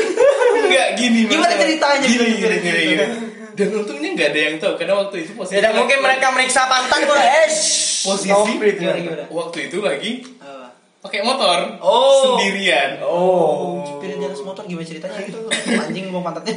Enggak 0.59 0.87
gini 0.95 1.19
Gimana 1.25 1.55
ceritanya 1.55 1.97
Gini, 2.01 2.13
gitu, 2.13 2.23
gini, 2.43 2.57
gini, 2.59 2.81
gitu. 2.83 2.93
gini. 2.93 3.05
Dan 3.53 3.67
untungnya 3.73 4.09
nggak 4.13 4.29
ada 4.29 4.39
yang 4.43 4.55
tahu 4.57 4.73
karena 4.75 4.93
waktu 4.95 5.15
itu 5.19 5.31
posisi 5.33 5.57
Tidak 5.57 5.73
mungkin 5.73 5.97
mereka 5.99 6.29
meriksa 6.29 6.67
pantat 6.67 7.01
gue. 7.01 7.17
Eh, 7.17 7.49
Posisi- 7.49 8.29
ngoprit. 8.29 8.75
Gimana, 8.77 8.99
gimana? 8.99 9.23
waktu 9.27 9.57
itu 9.65 9.77
lagi 9.79 10.11
Apa? 10.37 10.69
pakai 11.01 11.19
motor 11.23 11.57
Oh. 11.79 12.37
sendirian. 12.37 13.01
Oh. 13.01 13.81
Cepirit 13.81 14.17
di 14.17 14.25
atas 14.25 14.41
motor 14.41 14.61
gimana 14.61 14.85
ceritanya 14.85 15.17
itu? 15.23 15.39
Anjing 15.73 16.05
lubang 16.07 16.25
pantatnya. 16.27 16.53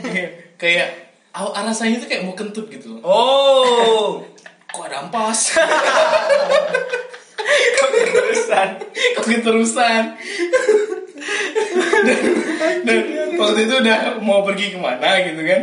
Kayak- 0.55 0.93
aw- 1.33 1.55
rasanya 1.57 1.97
itu 1.97 2.07
kayak 2.07 2.23
mau 2.23 2.35
kentut 2.35 2.69
gitu 2.69 2.93
loh. 2.93 3.01
Oh. 3.01 4.05
Kok 4.71 4.85
ada 4.87 4.97
ampas? 5.03 5.41
Kok 7.77 7.89
keterusan? 7.91 8.69
Kok 9.17 9.27
keterusan? 9.27 10.03
dan, 12.01 12.19
dan 12.87 12.99
waktu 13.37 13.61
itu 13.69 13.75
udah 13.83 13.97
mau 14.23 14.41
pergi 14.47 14.73
ke 14.73 14.79
mana 14.79 15.21
gitu 15.27 15.43
kan? 15.43 15.61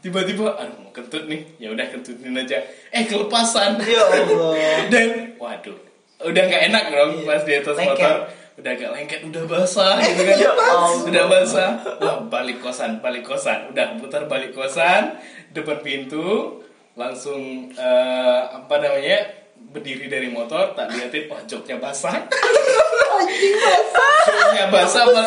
Tiba-tiba, 0.00 0.54
aduh 0.54 0.76
mau 0.78 0.92
kentut 0.94 1.26
nih, 1.26 1.42
ya 1.58 1.74
udah 1.74 1.86
kentutin 1.90 2.32
aja. 2.32 2.62
Eh 2.94 3.02
kelepasan. 3.04 3.82
Ya 3.82 4.02
Allah. 4.06 4.54
Dan 4.92 5.34
waduh, 5.36 5.74
udah 6.22 6.42
nggak 6.46 6.62
enak 6.70 6.84
dong 6.94 7.12
pas 7.26 7.42
di 7.42 7.52
atas 7.58 7.74
Lengket. 7.74 7.98
motor. 7.98 8.16
Udah 8.56 8.72
agak 8.72 8.88
lengket, 8.96 9.20
udah 9.28 9.44
basah 9.44 10.00
gitu 10.00 10.22
kan. 10.24 10.36
Ya 10.40 10.48
Allah. 10.56 10.88
udah 11.04 11.24
basah. 11.28 11.70
Wah, 12.00 12.24
balik 12.24 12.64
kosan, 12.64 13.04
balik 13.04 13.28
kosan. 13.28 13.68
Udah 13.68 14.00
putar 14.00 14.24
balik 14.32 14.56
kosan, 14.56 15.20
depan 15.52 15.84
pintu, 15.84 16.64
langsung 16.96 17.70
eh, 17.76 18.40
apa 18.50 18.74
namanya? 18.80 19.46
berdiri 19.56 20.06
dari 20.06 20.28
motor, 20.30 20.72
tak 20.72 20.92
liatin, 20.94 21.28
wah 21.28 21.40
joknya 21.44 21.76
basah. 21.76 22.12
Joknya 24.24 24.66
basah, 24.72 25.04
apa, 25.04 25.24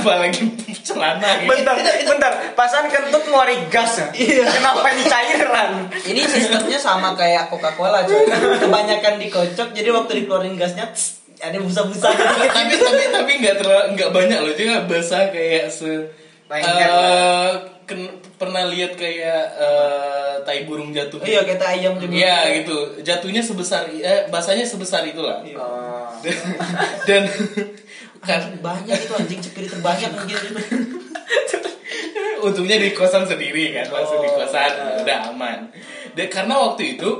apalagi 0.00 0.44
celana 0.80 1.40
gitu. 1.42 1.50
Bentar, 1.50 1.74
bentar. 2.04 2.32
Pasan 2.56 2.88
kentut 2.88 3.24
ngeluarin 3.26 3.68
gas 3.68 4.00
ya? 4.00 4.08
Iya. 4.12 4.44
Kenapa 4.48 4.86
ini 4.92 5.04
cairan? 5.08 5.70
Ini 5.92 6.20
sistemnya 6.24 6.78
sama 6.78 7.12
kayak 7.16 7.52
Coca-Cola 7.52 8.04
coy. 8.06 8.22
Kebanyakan 8.60 9.14
dikocok 9.20 9.68
jadi 9.76 9.88
waktu 9.92 10.24
dikeluarin 10.24 10.56
gasnya 10.56 10.88
tss, 10.92 11.22
ada 11.42 11.58
busa-busa 11.58 12.08
gitu. 12.14 12.24
tapi 12.54 12.74
tapi 12.78 13.02
tapi 13.10 13.32
nggak 13.42 13.56
terlalu 13.58 13.98
nggak 13.98 14.10
banyak 14.14 14.38
loh 14.46 14.54
nggak 14.54 14.86
basah 14.86 15.26
kayak 15.34 15.66
se 15.74 16.06
Lengket 16.52 16.86
eh, 16.86 17.50
ken- 17.82 18.08
pernah 18.34 18.64
lihat 18.64 18.94
kayak 18.94 19.44
eh, 19.54 20.34
tai 20.42 20.62
burung 20.62 20.90
jatuh 20.90 21.18
Iya, 21.18 21.42
kayak 21.42 21.58
tai 21.58 21.78
ayam 21.78 21.96
juga. 21.96 22.10
Iya 22.10 22.36
gitu 22.56 22.76
jatuhnya 23.00 23.40
sebesar 23.40 23.86
eh, 23.88 24.26
basahnya 24.26 24.64
sebesar 24.64 25.02
itulah 25.04 25.42
Iya. 25.42 25.56
Oh. 25.56 26.08
dan 27.08 27.22
kan 28.20 28.40
Banyak 28.56 28.94
itu 28.96 29.12
anjing 29.12 29.40
cepirit 29.40 29.70
terbanyak 29.70 30.10
mungkin 30.10 30.36
itu. 30.38 30.52
untungnya 32.42 32.74
di 32.76 32.90
kosan 32.90 33.22
sendiri 33.22 33.70
kan 33.72 33.86
langsung 33.88 34.18
di 34.18 34.28
Oh, 34.28 34.34
kosan 34.36 34.66
iya. 34.66 34.98
udah 35.00 35.18
aman 35.28 35.58
dan 36.12 36.26
karena 36.28 36.54
waktu 36.60 36.96
itu 36.96 37.10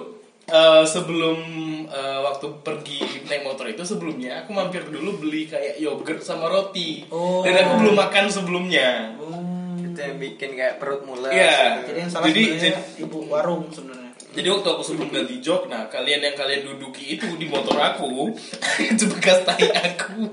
eh, 0.44 0.84
sebelum 0.84 1.38
eh, 1.86 2.18
waktu 2.20 2.46
pergi 2.60 2.98
naik 3.24 3.42
motor 3.42 3.66
itu 3.66 3.82
sebelumnya 3.84 4.42
aku 4.42 4.50
mampir 4.50 4.82
dulu 4.84 5.18
beli 5.18 5.46
kayak 5.46 5.78
yogurt 5.78 6.20
sama 6.20 6.46
roti 6.46 7.06
Oh. 7.08 7.42
dan 7.42 7.54
aku 7.56 7.72
belum 7.80 7.96
makan 7.96 8.26
sebelumnya 8.28 9.14
Hmm. 9.14 9.51
Itu 9.92 10.00
yang 10.00 10.16
bikin 10.16 10.50
kayak 10.56 10.80
perut 10.80 11.04
mules. 11.04 11.28
Iya. 11.28 11.84
Jadi 11.84 11.98
yang 12.00 12.10
salah 12.10 12.26
Jadi- 12.32 13.04
ibu 13.04 13.18
warung 13.28 13.68
sebenarnya. 13.68 14.12
Jadi 14.32 14.48
waktu 14.48 14.64
aku 14.64 14.80
sebelum 14.80 15.12
ganti 15.12 15.44
jok, 15.44 15.68
nah 15.68 15.92
kalian 15.92 16.24
yang 16.24 16.32
kalian 16.32 16.64
duduki 16.64 17.20
itu 17.20 17.28
di 17.36 17.44
motor 17.52 17.76
aku, 17.76 18.32
itu 18.96 19.04
bekas 19.12 19.44
tai 19.44 19.68
aku. 19.68 20.24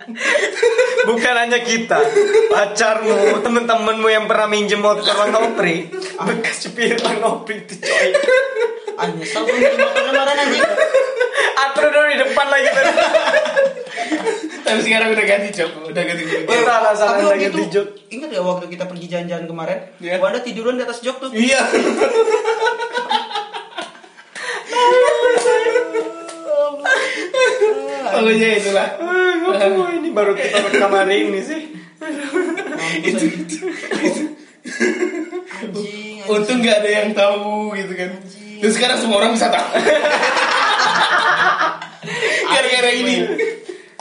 Bukan 1.04 1.36
hanya 1.36 1.60
kita, 1.60 2.00
pacarmu, 2.48 3.44
temen-temenmu 3.44 4.08
yang 4.08 4.24
pernah 4.24 4.48
minjem 4.48 4.80
motor 4.80 5.04
Bang 5.04 5.36
Nopri, 5.36 5.92
bekas 6.16 6.64
cepir 6.64 6.96
Bang 7.04 7.20
Nopri 7.20 7.60
itu 7.60 7.76
coy. 7.76 8.10
Ah 8.96 9.12
nyesel 9.12 9.44
gue 9.44 9.56
beli 9.60 9.76
motor 9.76 10.02
kemarin 10.08 10.48
anjing. 10.48 10.64
Atro 11.60 11.88
dulu 11.92 12.08
di 12.08 12.18
depan 12.24 12.48
lagi 12.48 12.68
tadi. 12.72 12.94
Tapi 14.70 14.82
sekarang 14.86 15.10
udah 15.18 15.26
ganti 15.26 15.50
jok, 15.50 15.72
udah 15.90 16.04
ganti 16.06 16.24
jok. 16.30 16.42
Kita 16.46 16.74
alasan 16.78 17.08
itu, 17.42 17.58
di 17.58 17.66
jok. 17.74 17.88
ingat 18.14 18.30
gak 18.30 18.46
waktu 18.46 18.66
kita 18.70 18.86
pergi 18.86 19.06
jalan-jalan 19.10 19.46
kemarin? 19.50 19.80
Iya. 19.98 20.22
Wanda 20.22 20.40
tiduran 20.46 20.78
di 20.78 20.84
atas 20.86 21.02
jok 21.02 21.18
tuh. 21.18 21.30
Iya. 21.34 21.62
Pokoknya 28.14 28.50
itulah. 28.60 28.88
Oh, 29.00 29.90
ini 29.92 30.10
baru 30.12 30.34
kita 30.36 30.60
rekam 30.70 30.92
hari 30.94 31.30
ini 31.30 31.42
sih. 31.44 31.62
itu, 33.04 33.12
Anjing, 33.12 33.34
anjing. 33.92 34.30
Untung 36.30 36.62
nggak 36.62 36.78
ada 36.86 36.90
yang 36.90 37.10
tahu 37.18 37.74
gitu 37.76 37.94
kan. 37.98 38.12
Dan 38.60 38.72
sekarang 38.76 38.98
semua 39.02 39.18
orang 39.24 39.34
bisa 39.36 39.50
tahu. 39.50 39.68
Gara-gara 42.54 42.92
ini. 42.94 43.16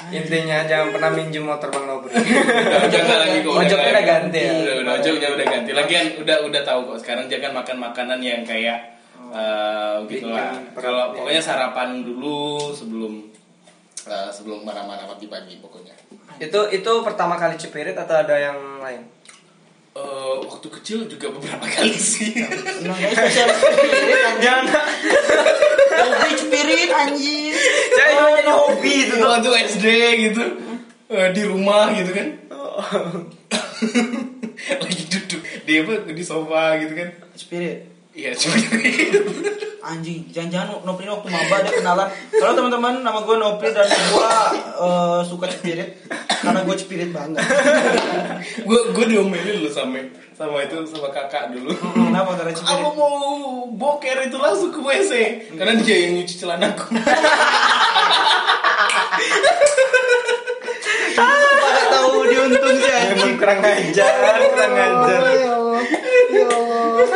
Intinya 0.08 0.64
jangan 0.64 0.88
pernah 0.94 1.10
minjem 1.12 1.44
motor 1.44 1.68
Bang 1.68 1.84
Nobri. 1.84 2.12
Nggak 2.92 3.18
lagi 3.20 3.38
kok. 3.44 3.52
Ojoknya 3.52 3.76
nggak 3.76 3.92
udah 3.92 4.04
ganti 4.04 4.38
ya? 4.38 4.52
Udah, 4.52 4.74
udah, 4.80 4.92
ojoknya 5.00 5.28
udah 5.36 5.46
ganti. 5.46 5.70
Lagian 5.76 6.06
udah 6.20 6.36
udah 6.48 6.62
tahu 6.64 6.80
kok. 6.94 6.98
Sekarang 7.04 7.24
jangan 7.28 7.52
makan 7.60 7.76
makanan 7.80 8.18
yang 8.24 8.42
kayak 8.42 8.78
eh 9.28 9.96
gitu 10.08 10.32
lah. 10.32 10.56
Kalau 10.72 11.12
ya. 11.12 11.14
pokoknya 11.20 11.42
sarapan 11.42 12.00
dulu 12.00 12.72
sebelum 12.72 13.28
eh, 14.08 14.30
sebelum 14.32 14.64
mana-mana 14.64 15.04
pagi-pagi 15.04 15.60
pokoknya. 15.60 15.92
itu 16.38 16.60
itu 16.70 16.92
pertama 17.02 17.34
kali 17.34 17.58
cepirit 17.58 17.98
atau 17.98 18.14
ada 18.14 18.38
yang 18.38 18.78
lain? 18.78 19.02
Eh, 19.98 20.34
waktu 20.46 20.68
kecil 20.70 20.98
juga 21.10 21.26
beberapa 21.34 21.66
kali 21.66 21.90
sih. 21.90 22.30
Jangan. 24.44 24.86
Hobi 26.08 26.32
spirit 26.38 26.88
anjing. 26.92 27.52
Saya 27.92 28.10
cuma 28.16 28.30
jadi 28.40 28.52
hobi 28.52 28.92
itu 29.04 29.14
tuh. 29.20 29.28
waktu 29.28 29.50
SD 29.68 29.86
gitu 30.30 30.44
Eh, 31.08 31.28
di 31.32 31.42
rumah 31.48 31.88
gitu 31.96 32.12
kan. 32.12 32.26
Lagi 34.84 35.02
duduk 35.08 35.40
dia 35.64 35.80
apa 35.80 35.92
di 36.12 36.24
sofa 36.24 36.76
gitu 36.76 36.92
kan. 36.92 37.08
Spirit. 37.32 37.88
Iya, 38.12 38.36
cuma 38.36 38.60
Anjing, 39.88 40.28
jangan-jangan 40.28 40.84
Nopri 40.84 41.08
waktu 41.08 41.32
maba 41.32 41.64
dia 41.64 41.80
kenalan. 41.80 42.12
Kalau 42.28 42.52
teman-teman 42.52 43.00
nama 43.00 43.24
gue 43.24 43.36
Nopri 43.40 43.72
dan 43.72 43.88
gue 43.88 44.32
eh, 44.84 45.20
suka 45.24 45.48
spirit 45.48 45.96
karena 46.38 46.60
gue 46.62 46.76
spirit 46.76 47.10
banget. 47.10 47.42
gue 48.68 48.80
gue 48.92 49.04
diomelin 49.06 49.56
loh 49.60 49.72
sama 49.72 49.98
sama 50.32 50.62
itu 50.62 50.76
sama 50.86 51.08
kakak 51.10 51.50
dulu. 51.50 51.74
Kenapa 51.74 52.30
karena 52.34 52.52
Aku 52.52 52.62
spirit? 52.62 52.94
mau 52.94 53.16
boker 53.68 54.16
itu 54.22 54.36
langsung 54.36 54.70
ke 54.70 54.80
WC 54.80 55.12
karena 55.54 55.72
dia 55.78 55.96
yang 55.98 56.12
nyuci 56.16 56.34
celanaku. 56.36 56.94
Gak 61.18 61.86
tahu 61.94 62.12
diuntung 62.24 62.76
sih 62.78 62.90
anjing. 62.90 63.18
Emang 63.18 63.32
kurang 63.36 63.60
ajar, 63.60 64.12
kurang 64.48 64.74
ajar. 64.74 65.20
Ya 65.26 65.50
Allah. 65.50 65.82
Ya 66.28 66.46
Allah. 66.46 67.06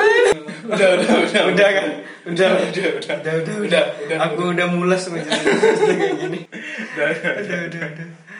udah 0.63 0.89
udah 0.97 1.15
udah 1.23 1.43
Udah 1.53 1.69
kan? 1.71 1.89
Udah, 2.23 2.49
udah 2.55 2.67
udah 2.71 2.87
udah 3.03 3.17
udah, 3.19 3.35
udah, 3.43 3.55
udah 3.67 3.83
udah 4.07 4.19
Aku 4.31 4.43
udah 4.55 4.67
mulas 4.71 5.03
ngejelasin 5.05 5.59
kayak 5.91 6.15
gini. 6.23 6.39
udah 6.95 7.05
udah 7.11 7.33
Udah, 7.43 7.59
udah, 7.67 7.83
udah. 7.93 8.09